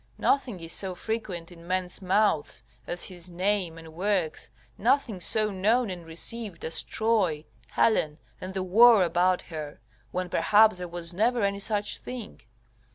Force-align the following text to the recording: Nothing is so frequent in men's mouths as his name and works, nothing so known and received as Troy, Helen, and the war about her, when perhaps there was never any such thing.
Nothing 0.17 0.59
is 0.61 0.73
so 0.73 0.95
frequent 0.95 1.51
in 1.51 1.67
men's 1.67 2.01
mouths 2.01 2.63
as 2.87 3.03
his 3.03 3.29
name 3.29 3.77
and 3.77 3.93
works, 3.93 4.49
nothing 4.75 5.19
so 5.19 5.51
known 5.51 5.91
and 5.91 6.07
received 6.07 6.65
as 6.65 6.81
Troy, 6.81 7.45
Helen, 7.67 8.17
and 8.41 8.55
the 8.55 8.63
war 8.63 9.03
about 9.03 9.43
her, 9.53 9.79
when 10.09 10.27
perhaps 10.27 10.79
there 10.79 10.87
was 10.87 11.13
never 11.13 11.43
any 11.43 11.59
such 11.59 11.99
thing. 11.99 12.41